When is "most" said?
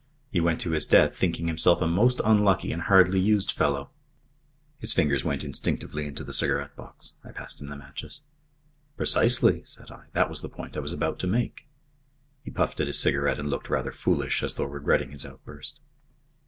1.85-2.21